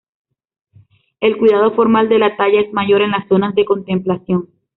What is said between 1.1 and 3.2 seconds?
El cuidado formal de la talla es mayor en